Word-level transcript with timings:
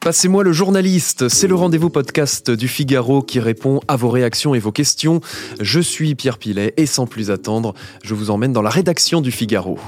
Passez-moi 0.00 0.44
le 0.44 0.52
journaliste, 0.52 1.28
c'est 1.28 1.46
le 1.46 1.54
rendez-vous 1.54 1.88
podcast 1.88 2.50
du 2.50 2.68
Figaro 2.68 3.22
qui 3.22 3.40
répond 3.40 3.80
à 3.88 3.96
vos 3.96 4.10
réactions 4.10 4.54
et 4.54 4.58
vos 4.58 4.70
questions. 4.70 5.20
Je 5.60 5.80
suis 5.80 6.14
Pierre 6.14 6.36
Pilet 6.36 6.74
et 6.76 6.84
sans 6.84 7.06
plus 7.06 7.30
attendre, 7.30 7.74
je 8.02 8.14
vous 8.14 8.30
emmène 8.30 8.52
dans 8.52 8.60
la 8.60 8.68
rédaction 8.68 9.22
du 9.22 9.30
Figaro. 9.30 9.78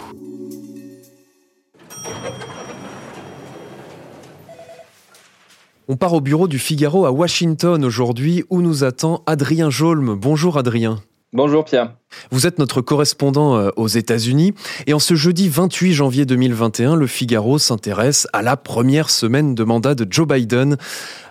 On 5.88 5.96
part 5.96 6.14
au 6.14 6.20
bureau 6.20 6.48
du 6.48 6.58
Figaro 6.58 7.04
à 7.04 7.12
Washington 7.12 7.84
aujourd'hui 7.84 8.42
où 8.48 8.62
nous 8.62 8.84
attend 8.84 9.22
Adrien 9.26 9.70
Jolme. 9.70 10.14
Bonjour 10.14 10.58
Adrien. 10.58 11.00
Bonjour 11.32 11.64
Pierre. 11.64 11.94
Vous 12.30 12.46
êtes 12.46 12.58
notre 12.58 12.80
correspondant 12.80 13.56
euh, 13.56 13.70
aux 13.76 13.88
États-Unis 13.88 14.54
et 14.86 14.94
en 14.94 14.98
ce 14.98 15.14
jeudi 15.14 15.48
28 15.48 15.92
janvier 15.92 16.24
2021, 16.24 16.96
le 16.96 17.06
Figaro 17.06 17.58
s'intéresse 17.58 18.26
à 18.32 18.42
la 18.42 18.56
première 18.56 19.10
semaine 19.10 19.54
de 19.54 19.64
mandat 19.64 19.94
de 19.94 20.06
Joe 20.10 20.26
Biden. 20.26 20.76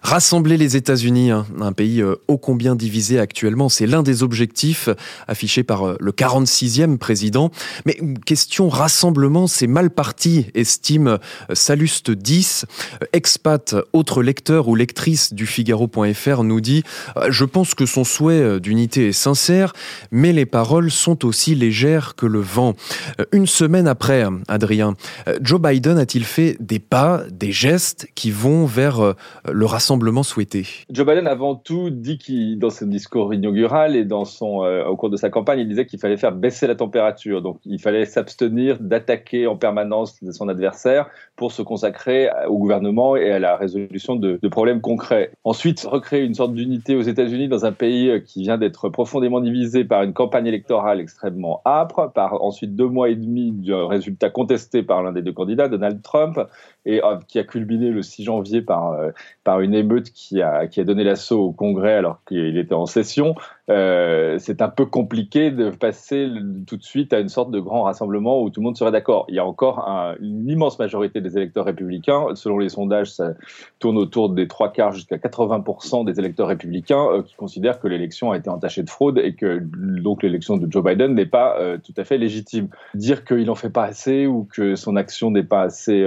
Rassembler 0.04 0.56
les 0.58 0.76
États-Unis, 0.76 1.32
hein, 1.32 1.48
un 1.60 1.74
pays 1.74 2.02
euh, 2.02 2.16
ô 2.28 2.38
combien 2.38 2.76
divisé 2.76 3.20
actuellement, 3.20 3.70
c'est 3.70 3.88
l'un 3.88 4.04
des 4.04 4.22
objectifs 4.22 4.90
affichés 5.28 5.64
par 5.64 5.88
euh, 5.88 5.98
le 6.00 6.12
46e 6.12 6.98
président. 6.98 7.52
Mais 7.86 7.98
question 8.26 8.70
rassemblement, 8.70 9.48
c'est 9.48 9.68
mal 9.68 9.90
parti, 9.90 10.48
estime 10.54 11.18
Saluste 11.54 12.12
10. 12.12 12.66
Expat, 13.14 13.76
autre 13.94 14.22
lecteur 14.22 14.68
ou 14.68 14.76
lectrice 14.76 15.34
du 15.34 15.46
Figaro.fr 15.46 16.44
nous 16.44 16.62
dit 16.62 16.84
Je 17.30 17.46
pense 17.46 17.74
que 17.74 17.86
son 17.86 18.04
souhait 18.04 18.60
d'unité 18.60 19.08
est 19.10 19.14
sincère, 19.14 19.74
mais 20.12 20.34
les 20.34 20.46
paroles 20.66 20.90
sont 20.90 21.26
aussi 21.26 21.54
légères 21.54 22.16
que 22.16 22.26
le 22.26 22.40
vent. 22.40 22.74
Euh, 23.20 23.26
une 23.32 23.46
semaine 23.46 23.88
après, 23.88 24.24
Adrien, 24.48 24.96
euh, 25.28 25.38
Joe 25.40 25.62
Biden 25.62 26.00
a-t-il 26.00 26.24
fait 26.24 26.58
des 26.60 26.80
pas, 26.80 27.22
des 27.30 27.52
gestes 27.52 28.08
qui 28.16 28.32
vont 28.32 28.66
vers 28.66 29.00
euh, 29.00 29.14
le 29.52 29.66
rassemblement 29.68 30.24
souhaité? 30.24 30.66
Joe 30.90 31.06
Biden, 31.06 31.28
avant 31.28 31.54
tout, 31.54 31.92
dit 31.92 32.18
qu'il, 32.18 32.58
dans 32.58 32.72
son 32.72 32.88
discours 32.88 33.32
inaugural 33.32 33.96
et 33.96 34.06
dans 34.06 34.26
son, 34.26 34.66
au 34.88 34.96
cours 34.96 35.12
de 35.12 35.18
sa 35.18 35.30
campagne, 35.30 35.60
il 35.60 35.68
disait 35.68 35.86
qu'il 35.86 36.00
fallait 36.00 36.18
faire 36.18 36.32
baisser 36.32 36.66
la 36.66 36.74
température. 36.74 37.44
Donc, 37.44 37.60
il 37.66 37.80
fallait 37.80 38.06
s'abstenir 38.06 38.80
d'attaquer 38.80 39.46
en 39.46 39.58
permanence 39.58 40.18
son 40.32 40.50
adversaire 40.50 41.06
pour 41.36 41.52
se 41.52 41.62
consacrer 41.62 42.30
au 42.48 42.58
gouvernement 42.58 43.16
et 43.16 43.30
à 43.30 43.38
la 43.38 43.56
résolution 43.56 44.16
de, 44.16 44.40
de 44.42 44.48
problèmes 44.48 44.82
concrets. 44.82 45.30
Ensuite, 45.44 45.82
recréer 45.82 46.24
une 46.24 46.34
sorte 46.34 46.56
d'unité 46.56 46.96
aux 46.96 47.02
États-Unis 47.02 47.50
dans 47.50 47.66
un 47.66 47.72
pays 47.72 48.24
qui 48.26 48.42
vient 48.42 48.58
d'être 48.58 48.90
profondément 48.90 49.42
divisé 49.42 49.86
par 49.86 50.02
une 50.02 50.14
campagne 50.14 50.48
électorale 50.48 50.55
extrêmement 51.00 51.62
âpre, 51.66 52.12
par 52.14 52.42
ensuite 52.42 52.76
deux 52.76 52.88
mois 52.88 53.10
et 53.10 53.16
demi 53.16 53.52
de 53.52 53.74
résultat 53.74 54.30
contesté 54.30 54.84
par 54.84 55.04
l'un 55.04 55.12
des 55.12 55.22
deux 55.22 55.34
candidats, 55.34 55.68
Donald 55.68 56.02
Trump, 56.02 56.40
et 56.86 57.04
euh, 57.04 57.18
qui 57.28 57.40
a 57.40 57.44
culminé 57.44 57.90
le 57.90 58.02
6 58.02 58.24
janvier 58.24 58.62
par, 58.62 58.92
euh, 58.92 59.12
par 59.44 59.62
une 59.62 59.74
émeute 59.74 60.12
qui 60.12 60.42
a, 60.42 60.68
qui 60.68 60.80
a 60.80 60.84
donné 60.84 61.04
l'assaut 61.04 61.40
au 61.40 61.52
Congrès 61.52 61.94
alors 61.94 62.20
qu'il 62.28 62.58
était 62.58 62.76
en 62.76 62.86
session. 62.86 63.36
Euh, 63.68 64.38
c'est 64.38 64.62
un 64.62 64.70
peu 64.70 64.86
compliqué 64.86 65.50
de 65.50 65.72
passer 65.72 66.30
tout 66.68 66.78
de 66.78 66.84
suite 66.84 67.14
à 67.14 67.20
une 67.20 67.30
sorte 67.30 67.50
de 67.50 67.60
grand 67.60 67.84
rassemblement 67.84 68.42
où 68.42 68.52
tout 68.52 68.60
le 68.62 68.66
monde 68.66 68.78
serait 68.78 68.92
d'accord. 68.92 69.26
Il 69.28 69.36
y 69.36 69.40
a 69.40 69.46
encore 69.46 69.80
une 70.20 70.48
immense 70.48 70.78
majorité 70.78 71.20
des 71.20 71.36
électeurs 71.36 71.66
républicains. 71.66 72.28
Selon 72.36 72.60
les 72.60 72.70
sondages, 72.70 73.12
ça 73.12 73.34
tourne 73.80 73.98
autour 73.98 74.30
des 74.30 74.48
trois 74.48 74.72
quarts 74.72 74.92
jusqu'à 74.92 75.18
80% 75.18 76.06
des 76.06 76.20
électeurs 76.20 76.48
républicains 76.48 77.24
qui 77.26 77.36
considèrent 77.36 77.80
que 77.80 77.88
l'élection 77.88 78.32
a 78.32 78.38
été 78.38 78.50
entachée 78.50 78.84
de 78.84 78.90
fraude 78.90 79.18
et 79.18 79.34
que 79.34 79.60
donc 79.64 80.22
l'élection 80.22 80.58
de 80.58 80.72
Joe 80.72 80.84
Biden 80.84 81.16
n'est 81.16 81.26
pas 81.26 81.58
tout 81.84 81.94
à 81.98 82.04
fait 82.04 82.20
légitime. 82.20 82.68
Dire 82.94 83.26
qu'il 83.26 83.46
n'en 83.46 83.56
fait 83.56 83.72
pas 83.72 83.86
assez 83.86 84.28
ou 84.28 84.48
que 84.52 84.76
son 84.76 84.96
action 84.96 85.32
n'est 85.32 85.44
pas 85.44 85.64
assez, 85.64 86.04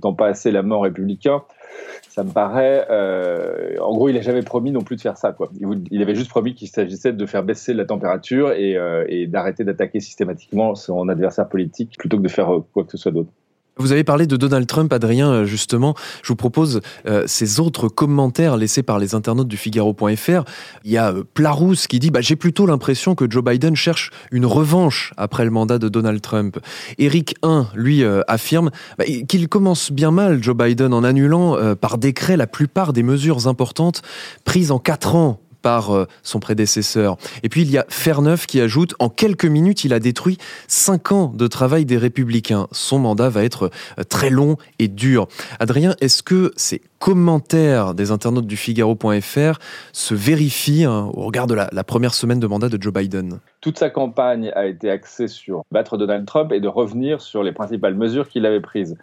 pas 0.00 0.28
assez 0.28 0.50
la 0.50 0.62
mort 0.62 0.82
républicain, 0.82 1.42
ça 2.08 2.24
me 2.24 2.30
paraît. 2.30 2.86
Euh, 2.90 3.76
en 3.80 3.94
gros, 3.94 4.08
il 4.08 4.14
n'a 4.14 4.20
jamais 4.20 4.42
promis 4.42 4.72
non 4.72 4.82
plus 4.82 4.96
de 4.96 5.00
faire 5.00 5.16
ça. 5.16 5.32
Quoi. 5.32 5.50
Il, 5.90 6.02
avait 6.02 6.14
juste 6.14 6.30
promis 6.30 6.54
qu'il 6.54 6.68
s'agissait 6.68 7.12
de 7.12 7.26
faire 7.26 7.42
baisser 7.42 7.72
la 7.72 7.84
température 7.84 8.52
et, 8.52 8.76
euh, 8.76 9.04
et 9.08 9.26
d'arrêter 9.26 9.64
d'attaquer 9.64 10.00
systématiquement 10.00 10.74
son 10.74 11.08
adversaire 11.08 11.48
politique 11.48 11.96
plutôt 11.98 12.16
que 12.18 12.22
de 12.22 12.28
faire 12.28 12.52
euh, 12.52 12.64
quoi 12.72 12.84
que 12.84 12.90
ce 12.90 12.98
soit 12.98 13.12
d'autre. 13.12 13.30
Vous 13.76 13.92
avez 13.92 14.04
parlé 14.04 14.26
de 14.26 14.36
Donald 14.36 14.66
Trump, 14.66 14.92
Adrien, 14.92 15.30
euh, 15.30 15.44
justement. 15.44 15.94
Je 16.22 16.28
vous 16.28 16.36
propose 16.36 16.80
euh, 17.06 17.24
ces 17.26 17.60
autres 17.60 17.88
commentaires 17.88 18.56
laissés 18.56 18.82
par 18.82 18.98
les 18.98 19.14
internautes 19.14 19.48
du 19.48 19.56
Figaro.fr. 19.56 20.44
Il 20.84 20.90
y 20.90 20.98
a 20.98 21.12
euh, 21.12 21.24
Plarousse 21.34 21.86
qui 21.86 21.98
dit 21.98 22.10
bah, 22.10 22.20
J'ai 22.20 22.36
plutôt 22.36 22.66
l'impression 22.66 23.14
que 23.14 23.30
Joe 23.30 23.42
Biden 23.42 23.76
cherche 23.76 24.10
une 24.32 24.44
revanche 24.44 25.14
après 25.16 25.44
le 25.44 25.50
mandat 25.50 25.78
de 25.78 25.88
Donald 25.88 26.20
Trump. 26.20 26.58
Eric 26.98 27.36
1, 27.42 27.68
lui, 27.74 28.04
affirme 28.26 28.70
bah, 28.98 29.04
qu'il 29.04 29.48
commence 29.48 29.92
bien 29.92 30.10
mal, 30.10 30.42
Joe 30.42 30.56
Biden, 30.56 30.92
en 30.92 31.04
annulant 31.04 31.56
par 31.76 31.98
décret 31.98 32.36
la 32.36 32.46
plupart 32.46 32.92
des 32.92 33.02
mesures 33.02 33.46
importantes 33.46 34.02
prises 34.44 34.70
en 34.70 34.78
quatre 34.78 35.14
ans 35.14 35.40
par 35.62 35.94
euh, 35.94 36.06
son 36.22 36.40
prédécesseur. 36.40 37.16
Et 37.42 37.48
puis 37.48 37.62
il 37.62 37.70
y 37.70 37.78
a 37.78 37.84
Ferneuf 37.88 38.46
qui 38.46 38.60
ajoute 38.60 38.94
En 38.98 39.08
quelques 39.08 39.44
minutes, 39.44 39.84
il 39.84 39.92
a 39.92 40.00
détruit 40.00 40.38
cinq 40.68 41.12
ans 41.12 41.32
de 41.34 41.46
travail 41.46 41.84
des 41.84 41.98
Républicains. 41.98 42.66
Son 42.72 42.98
mandat 42.98 43.28
va 43.28 43.44
être 43.44 43.70
euh, 43.98 44.02
très 44.04 44.30
long 44.30 44.56
et 44.78 44.88
dur. 44.88 45.28
Adrien, 45.58 45.94
est-ce 46.00 46.22
que 46.22 46.52
ces 46.56 46.82
commentaires 46.98 47.94
des 47.94 48.10
internautes 48.10 48.46
du 48.46 48.56
Figaro.fr 48.56 49.58
se 49.92 50.14
vérifient 50.14 50.84
hein, 50.84 51.10
au 51.14 51.22
regard 51.22 51.46
de 51.46 51.54
la 51.54 51.84
première 51.84 52.14
semaine 52.14 52.40
de 52.40 52.46
mandat 52.46 52.68
de 52.68 52.80
Joe 52.80 52.92
Biden? 52.92 53.40
Toute 53.60 53.78
sa 53.78 53.90
campagne 53.90 54.50
a 54.54 54.66
été 54.66 54.90
axée 54.90 55.28
sur 55.28 55.64
battre 55.70 55.98
Donald 55.98 56.26
Trump 56.26 56.52
et 56.52 56.60
de 56.60 56.68
revenir 56.68 57.20
sur 57.20 57.42
les 57.42 57.52
principales 57.52 57.94
mesures 57.94 58.28
qu'il 58.28 58.46
avait 58.46 58.60
prises. 58.60 58.96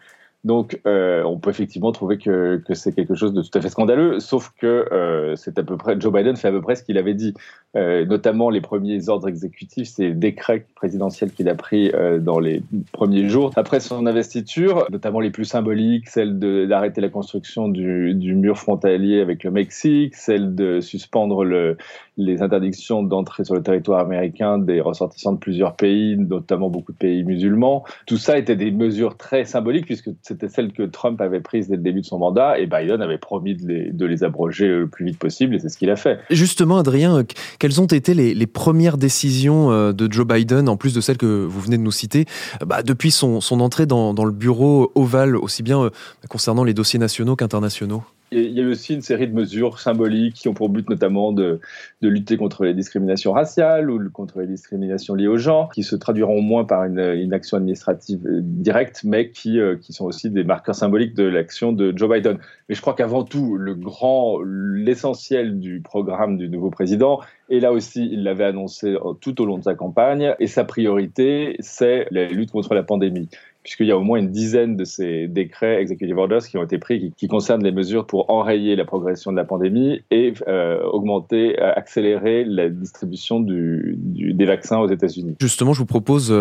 Donc, 0.44 0.80
euh, 0.86 1.24
on 1.24 1.40
peut 1.40 1.50
effectivement 1.50 1.92
trouver 1.92 2.18
que, 2.18 2.62
que 2.66 2.74
c'est 2.74 2.94
quelque 2.94 3.16
chose 3.16 3.34
de 3.34 3.42
tout 3.42 3.58
à 3.58 3.62
fait 3.62 3.70
scandaleux, 3.70 4.20
sauf 4.20 4.52
que 4.58 4.88
euh, 4.92 5.36
c'est 5.36 5.58
à 5.58 5.64
peu 5.64 5.78
près 5.78 6.00
Joe 6.00 6.14
Biden 6.14 6.38
fait 6.38 6.48
à 6.48 6.52
peu 6.52 6.62
près 6.62 6.76
ce 6.76 6.84
qu'il 6.84 6.98
avait 6.98 7.16
dit, 7.16 7.34
euh, 7.76 8.06
notamment 8.06 8.50
les 8.50 8.62
premiers 8.62 9.10
ordres 9.10 9.28
exécutifs, 9.28 9.90
ces 9.90 10.12
décrets 10.12 10.66
présidentiels 10.76 11.32
qu'il 11.32 11.50
a 11.50 11.56
pris 11.56 11.92
euh, 11.94 12.20
dans 12.20 12.40
les 12.40 12.62
premiers 12.92 13.28
jours. 13.28 13.52
Après 13.56 13.80
son 13.80 14.06
investiture, 14.06 14.86
notamment 14.92 15.20
les 15.20 15.32
plus 15.32 15.46
symboliques, 15.46 16.08
celle 16.08 16.38
d'arrêter 16.40 17.02
la 17.02 17.10
construction 17.10 17.68
du, 17.68 18.14
du, 18.14 18.36
mur 18.36 18.58
frontalier 18.58 19.20
avec 19.20 19.44
le 19.44 19.52
Mexique, 19.52 20.16
celle 20.16 20.54
de 20.54 20.82
suspendre 20.82 21.44
le, 21.44 21.78
les 22.18 22.42
interdictions 22.42 23.04
d'entrée 23.04 23.46
sur 23.46 23.56
le 23.56 23.62
territoire 23.62 24.00
américain 24.00 24.58
des 24.58 24.82
ressortissants 24.82 25.34
de 25.34 25.38
plusieurs 25.38 25.76
pays, 25.76 26.18
notamment 26.18 26.70
beaucoup 26.70 26.92
de 26.92 26.98
pays 26.98 27.24
musulmans. 27.24 27.84
Tout 28.06 28.18
ça 28.18 28.38
était 28.38 28.56
des 28.56 28.72
mesures 28.72 29.18
très 29.18 29.46
symboliques 29.46 29.86
puisque 29.86 30.10
c'était 30.22 30.50
celles 30.50 30.74
que 30.74 30.84
Trump 30.84 31.22
avait 31.22 31.40
prises 31.40 31.68
dès 31.68 31.76
le 31.76 31.84
début 31.84 32.02
de 32.02 32.06
son 32.06 32.18
mandat 32.18 32.60
et 32.60 32.66
Biden 32.66 33.02
avait 33.02 33.18
promis 33.18 33.56
de 33.56 34.06
les, 34.06 34.24
abroger 34.24 34.68
le 34.68 34.88
plus 34.88 35.06
vite 35.06 35.20
possible 35.20 35.56
et 35.56 35.60
c'est 35.60 35.70
ce 35.70 35.78
qu'il 35.78 35.92
a 35.92 35.96
fait. 35.96 36.20
Justement, 36.32 36.78
Adrien, 36.78 37.24
quelles 37.60 37.80
ont 37.82 37.86
été 37.86 38.14
les, 38.14 38.48
premières 38.48 38.98
décisions 38.98 39.72
euh, 39.72 39.92
de 39.92 40.12
Joe 40.12 40.26
Biden, 40.26 40.70
en 40.70 40.78
plus 40.78 40.94
de 40.94 41.02
celles 41.02 41.18
que 41.18 41.46
vous 41.46 41.60
venez 41.60 41.78
de 41.78 41.84
nous 41.84 41.92
citer, 41.92 42.26
bah, 42.66 42.82
depuis 42.82 43.12
son, 43.12 43.40
entrée 43.60 43.86
dans, 43.86 44.14
dans, 44.14 44.26
le 44.26 44.32
bureau 44.32 44.92
ovale, 44.96 45.36
aussi 45.36 45.62
bien 45.62 45.84
euh, 45.84 45.90
concernant 46.30 46.64
les 46.64 46.74
dossiers 46.74 46.98
nationaux 46.98 47.36
qu'internationaux? 47.36 48.04
Il 48.32 48.52
y 48.52 48.62
a 48.62 48.68
aussi 48.68 48.94
une 48.94 49.02
série 49.02 49.28
de 49.28 49.34
mesures 49.34 49.80
symboliques 49.80 50.36
qui 50.36 50.48
ont 50.48 50.54
pour 50.54 50.70
but 50.70 50.90
notamment 50.90 51.32
de, 51.32 51.60
de, 52.02 52.10
lutter 52.10 52.38
contre 52.38 52.66
les 52.66 52.74
discriminations 52.74 53.32
raciales 53.32 53.90
ou 53.90 54.10
contre 54.12 54.40
les 54.40 54.48
discriminations 54.48 55.16
liées 55.16 55.28
au 55.28 55.38
genre, 55.38 55.72
qui 55.72 55.84
se 55.84 55.96
traduiront 55.96 56.42
moins 56.42 56.66
par 56.66 56.84
une, 56.84 57.00
une 57.00 57.34
action 57.34 57.58
administrative 57.58 58.26
euh, 58.26 58.42
directe, 58.42 59.02
mais 59.04 59.32
qui, 59.32 59.60
euh, 59.60 59.78
qui 59.78 59.94
sont 59.94 60.06
aussi 60.06 60.30
des 60.30 60.44
marqueurs 60.44 60.76
symboliques 60.76 61.16
de 61.16 61.24
l'action 61.24 61.72
de 61.72 61.94
Joe 61.96 62.10
Biden. 62.10 62.38
Mais 62.70 62.76
je 62.76 62.82
crois 62.82 62.94
qu'avant 62.94 63.24
tout, 63.24 63.58
le 63.58 63.76
grand, 63.76 64.40
l'essentiel 64.44 65.60
du 65.60 65.82
programme 65.82 66.38
du 66.38 66.50
nouveau 66.50 66.70
président, 66.70 67.22
et 67.50 67.60
là 67.60 67.72
aussi, 67.72 68.08
il 68.12 68.24
l'avait 68.24 68.46
annoncé 68.46 68.88
euh, 68.88 69.14
tout 69.20 69.42
au 69.42 69.46
long 69.46 69.58
de 69.58 69.64
sa 69.64 69.76
campagne, 69.76 70.36
et 70.40 70.48
sa 70.48 70.64
priorité, 70.64 71.56
c'est 71.60 72.08
la 72.12 72.26
lutte 72.26 72.52
contre 72.52 72.74
la 72.74 72.84
pandémie 72.84 73.30
puisqu'il 73.64 73.88
y 73.88 73.92
a 73.92 73.98
au 73.98 74.02
moins 74.02 74.18
une 74.18 74.32
dizaine 74.32 74.78
de 74.78 74.86
ces 74.86 75.28
décrets 75.28 75.82
executive 75.82 76.18
orders 76.18 76.42
qui 76.48 76.58
ont 76.58 76.64
été 76.64 76.78
pris, 76.78 77.12
qui, 77.18 77.28
concernent 77.28 77.66
les 77.66 77.74
mesures 77.74 78.08
pour 78.08 78.30
enrayer 78.30 78.78
la 78.78 78.86
progression 78.86 79.30
de 79.30 79.36
la 79.36 79.44
pandémie 79.44 80.00
et 80.10 80.32
euh, 80.48 80.82
augmenter, 80.86 81.60
euh, 81.60 81.74
accélérer 81.76 82.46
la 82.46 82.70
distribution 82.70 83.42
des 83.42 84.46
vaccins 84.46 84.78
aux 84.78 84.88
États-Unis. 84.88 85.36
Justement, 85.42 85.74
je 85.74 85.80
vous 85.80 85.86
propose 85.86 86.34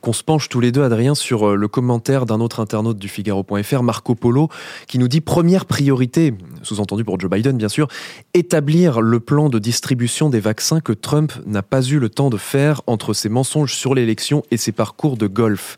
qu'on 0.00 0.14
se 0.14 0.24
penche 0.24 0.48
tous 0.48 0.60
les 0.60 0.72
deux, 0.72 0.82
Adrien, 0.82 1.14
sur 1.14 1.54
le 1.54 1.68
commentaire 1.68 2.24
d'un 2.24 2.40
autre 2.40 2.60
internaute 2.60 2.96
du 2.96 3.08
Figaro.fr, 3.08 3.82
Marco 3.82 4.14
Polo, 4.14 4.48
qui 4.88 4.98
nous 4.98 5.08
dit 5.08 5.20
première 5.20 5.66
priorité, 5.66 6.32
sous-entendu 6.62 7.04
pour 7.04 7.18
Joe 7.18 7.30
Biden 7.30 7.56
bien 7.56 7.68
sûr, 7.68 7.88
établir 8.34 9.00
le 9.00 9.20
plan 9.20 9.48
de 9.48 9.58
distribution 9.58 10.30
des 10.30 10.40
vaccins 10.40 10.80
que 10.80 10.92
Trump 10.92 11.32
n'a 11.46 11.62
pas 11.62 11.82
eu 11.82 11.98
le 11.98 12.08
temps 12.08 12.30
de 12.30 12.36
faire 12.36 12.82
entre 12.86 13.12
ses 13.14 13.28
mensonges 13.28 13.74
sur 13.74 13.94
l'élection 13.94 14.42
et 14.50 14.56
ses 14.56 14.72
parcours 14.72 15.16
de 15.16 15.26
golf. 15.26 15.76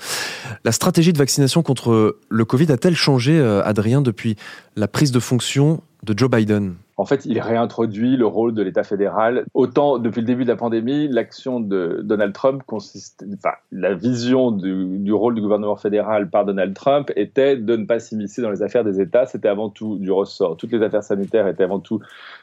La 0.65 0.73
stratégie 0.73 1.13
de 1.13 1.19
vaccination 1.19 1.63
contre 1.63 2.19
le 2.29 2.45
Covid 2.45 2.71
a-t-elle 2.73 2.97
changé, 2.97 3.39
euh, 3.39 3.63
Adrien, 3.65 4.01
depuis 4.01 4.37
la 4.77 4.89
prise 4.89 5.13
de 5.13 5.21
fonction 5.21 5.83
de 6.03 6.19
Joe 6.19 6.31
Biden? 6.31 6.75
En 7.03 7.05
fait, 7.05 7.27
il 7.27 7.41
réintroduit 7.41 8.17
le 8.17 8.27
rôle 8.27 8.55
de 8.55 8.63
l'État 8.63 8.85
fédéral. 8.85 9.45
Autant 9.55 9.99
depuis 9.99 10.21
le 10.21 10.27
début 10.29 10.45
de 10.45 10.49
la 10.49 10.55
pandémie, 10.55 11.09
l'action 11.09 11.59
de 11.59 12.01
Donald 12.05 12.33
Trump 12.33 12.63
consiste, 12.65 13.25
enfin, 13.35 13.57
la 13.73 13.93
vision 13.93 14.53
du, 14.53 15.13
rôle 15.13 15.35
du 15.35 15.41
gouvernement 15.41 15.75
fédéral 15.75 16.31
par 16.31 16.45
Donald 16.45 16.75
Trump 16.75 17.11
était 17.17 17.57
de 17.57 17.75
ne 17.75 17.87
pas 17.87 17.99
s'immiscer 17.99 18.41
dans 18.41 18.51
les 18.51 18.63
affaires 18.63 18.85
des 18.85 19.01
États. 19.01 19.27
C'était 19.27 19.49
avant 19.49 19.69
tout 19.69 19.99
du 19.99 20.13
ressort. 20.13 20.57
Toutes 20.57 20.71
les 20.71 20.81
affaires 20.81 21.03
sanitaires 21.03 21.49
étaient 21.49 21.65
avant 21.65 21.81
tout 21.81 21.99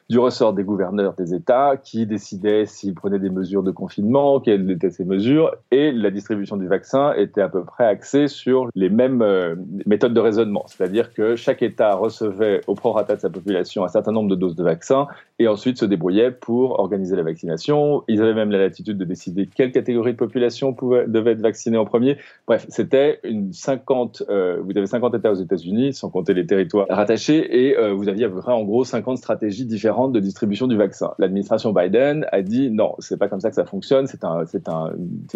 du 0.10 0.20
ressort 0.20 0.52
des 0.52 0.64
gouverneurs 0.64 1.14
des 1.14 1.34
États 1.34 1.78
qui 1.78 2.06
décidaient 2.06 2.66
s'ils 2.66 2.96
prenaient 2.96 3.20
des 3.20 3.30
mesures 3.30 3.64
de 3.64 3.72
confinement, 3.72 4.42
quelles 4.42 4.70
étaient 4.72 4.90
ces 4.90 5.06
mesures, 5.06 5.56
et 5.72 5.94
la 5.94 6.10
distribution 6.10 6.58
du 6.58 6.68
vaccin 6.68 7.14
était 7.14 7.42
à 7.42 7.48
peu 7.48 7.64
près 7.64 7.86
axée 7.86 8.28
sur 8.28 8.68
les 8.76 8.90
mêmes 8.90 9.22
euh, 9.22 9.56
méthodes 9.86 10.14
de 10.14 10.20
raisonnement, 10.20 10.66
c'est-à-dire 10.68 11.14
que 11.14 11.36
chaque 11.36 11.62
État 11.62 11.96
recevait 11.96 12.62
au 12.68 12.74
prorata 12.74 13.16
de 13.16 13.22
sa 13.22 13.30
population 13.30 13.84
un 13.84 13.88
certain 13.88 14.12
nombre 14.12 14.30
de 14.30 14.36
doses 14.36 14.49
de 14.56 14.64
vaccin 14.64 15.08
et 15.40 15.48
ensuite 15.48 15.78
se 15.80 15.86
débrouillait 15.86 16.32
pour 16.32 16.80
organiser 16.80 17.16
la 17.16 17.24
vaccination. 17.24 18.04
Ils 18.08 18.22
avaient 18.22 18.34
même 18.34 18.52
la 18.52 18.58
latitude 18.58 18.98
de 18.98 19.06
décider 19.06 19.48
quelle 19.54 19.72
catégorie 19.72 20.12
de 20.12 20.18
population 20.18 20.76
devait 21.08 21.32
être 21.32 21.42
vaccinée 21.42 21.78
en 21.78 21.86
premier. 21.86 22.18
Bref, 22.46 22.66
c'était 22.68 23.20
une 23.24 23.54
50, 23.54 24.24
euh, 24.30 24.58
vous 24.62 24.78
avez 24.78 24.86
50 24.86 25.16
États 25.16 25.32
aux 25.32 25.36
États-Unis, 25.36 25.94
sans 25.94 26.10
compter 26.10 26.34
les 26.34 26.46
territoires 26.46 26.88
rattachés, 26.90 27.68
et 27.68 27.78
euh, 27.78 27.94
vous 27.94 28.10
aviez 28.10 28.26
à 28.26 28.30
peu 28.30 28.42
près 28.42 28.52
en 28.52 28.64
gros 28.64 28.84
50 28.84 29.18
stratégies 29.18 29.66
différentes 29.66 30.12
de 30.12 30.20
distribution 30.20 30.68
du 30.68 30.76
vaccin. 30.76 31.14
L'administration 31.20 31.72
Biden 31.72 32.26
a 32.32 32.42
dit 32.42 32.70
non, 32.70 32.96
c'est 33.00 33.18
pas 33.18 33.30
comme 33.30 33.40
ça 33.40 33.50
que 33.50 33.56
ça 33.56 33.66
fonctionne, 33.66 34.08
c'est 34.08 34.26
un, 34.26 34.44
un, 34.68 34.92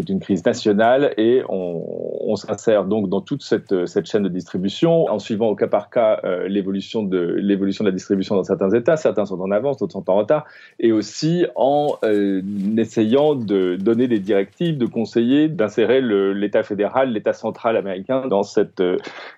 une 0.09 0.19
crise 0.19 0.45
nationale 0.45 1.13
et 1.17 1.43
on, 1.47 2.35
s'insère 2.35 2.85
donc 2.85 3.09
dans 3.09 3.21
toute 3.21 3.43
cette, 3.43 3.85
cette 3.85 4.07
chaîne 4.07 4.23
de 4.23 4.29
distribution 4.29 5.05
en 5.05 5.19
suivant 5.19 5.49
au 5.49 5.55
cas 5.55 5.67
par 5.67 5.91
cas 5.91 6.19
euh, 6.23 6.47
l'évolution 6.47 7.03
de 7.03 7.19
l'évolution 7.19 7.83
de 7.83 7.89
la 7.89 7.93
distribution 7.93 8.35
dans 8.35 8.43
certains 8.43 8.71
États. 8.71 8.92
Certains 8.97 9.25
sont 9.25 9.39
en 9.39 9.51
avance, 9.51 9.77
d'autres 9.77 9.93
sont 9.93 10.09
en 10.09 10.15
retard, 10.15 10.45
et 10.79 10.91
aussi 10.91 11.45
en 11.55 11.97
euh, 12.03 12.41
essayant 12.77 13.35
de 13.35 13.75
donner 13.75 14.07
des 14.07 14.19
directives, 14.19 14.77
de 14.77 14.85
conseiller, 14.85 15.47
d'insérer 15.47 16.01
l'État 16.01 16.63
fédéral, 16.63 17.11
l'État 17.11 17.33
central 17.33 17.77
américain 17.77 18.27
dans 18.27 18.43
cette 18.43 18.81
euh, 18.81 18.97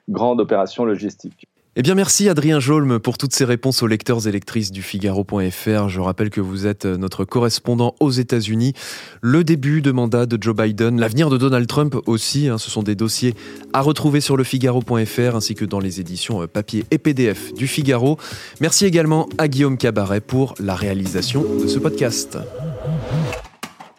grande 0.10 0.40
opération 0.40 0.86
logistique. 0.86 1.48
Eh 1.78 1.82
bien, 1.82 1.94
merci 1.94 2.30
Adrien 2.30 2.62
Jolme 2.62 3.00
pour 3.00 3.18
toutes 3.18 3.34
ces 3.34 3.44
réponses 3.44 3.84
aux 3.84 3.88
lecteurs 3.88 4.26
et 4.30 4.32
lectrices 4.32 4.72
du 4.72 4.82
Figaro.fr. 4.82 5.90
Je 5.90 6.00
rappelle 6.00 6.30
que 6.30 6.40
vous 6.40 6.68
êtes 6.68 6.86
notre 6.86 7.26
correspondant 7.26 7.96
aux 8.00 8.12
États-Unis. 8.12 8.72
Le 9.22 9.44
début 9.44 9.82
de 9.82 9.92
mandat 9.92 10.26
de 10.26 10.42
Joe 10.42 10.56
Biden, 10.56 11.02
l'avenir 11.02 11.30
de 11.30 11.36
Donald 11.36 11.68
Trump 11.68 11.98
aussi, 12.06 12.48
hein, 12.48 12.58
ce 12.58 12.72
sont 12.72 12.82
des 12.82 12.96
dossiers 12.96 13.36
à 13.74 13.82
retrouver 13.82 14.22
sur 14.22 14.38
le 14.38 14.46
Figaro.fr 14.46 15.36
ainsi 15.36 15.54
que 15.54 15.66
dans 15.66 15.82
les 15.82 16.00
éditions 16.00 16.44
euh, 16.44 16.48
papier 16.48 16.86
et 16.92 16.98
PDF 16.98 17.54
du 17.54 17.68
Figaro. 17.68 18.18
Merci 18.62 18.86
également 18.86 19.28
à 19.38 19.50
Guillaume 19.50 19.78
Cabaret 19.78 20.22
pour 20.22 20.56
la 20.62 20.76
réalisation 20.76 21.44
de 21.62 21.68
ce 21.68 21.80
podcast. 21.80 22.38